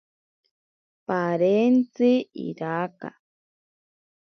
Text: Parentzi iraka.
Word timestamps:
Parentzi 1.07 2.11
iraka. 2.47 3.09